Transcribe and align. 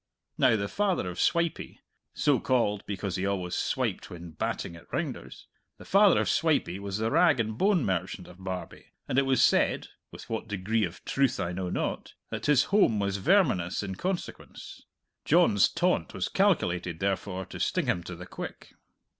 Now 0.35 0.55
the 0.55 0.67
father 0.67 1.07
of 1.11 1.19
Swipey 1.19 1.79
so 2.15 2.39
called 2.39 2.83
because 2.87 3.17
he 3.17 3.25
always 3.27 3.53
swiped 3.53 4.09
when 4.09 4.31
batting 4.31 4.75
at 4.75 4.91
rounders 4.91 5.45
the 5.77 5.85
father 5.85 6.19
of 6.21 6.27
Swipey 6.27 6.79
was 6.79 6.97
the 6.97 7.11
rag 7.11 7.39
and 7.39 7.55
bone 7.55 7.85
merchant 7.85 8.27
of 8.27 8.43
Barbie, 8.43 8.93
and 9.07 9.19
it 9.19 9.27
was 9.27 9.43
said 9.43 9.89
(with 10.09 10.27
what 10.27 10.47
degree 10.47 10.85
of 10.85 11.05
truth 11.05 11.39
I 11.39 11.51
know 11.51 11.69
not) 11.69 12.15
that 12.31 12.47
his 12.47 12.63
home 12.73 12.99
was 12.99 13.17
verminous 13.17 13.83
in 13.83 13.93
consequence. 13.93 14.81
John's 15.23 15.69
taunt 15.69 16.15
was 16.15 16.29
calculated, 16.29 16.99
therefore, 16.99 17.45
to 17.45 17.59
sting 17.59 17.85
him 17.85 18.01
to 18.05 18.15
the 18.15 18.25
quick. 18.25 18.73